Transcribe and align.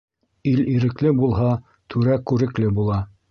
Ил 0.51 0.61
ирекле 0.75 1.11
булһа, 1.19 1.51
түрә 1.95 2.17
күрекле 2.31 2.73
була. 2.81 2.99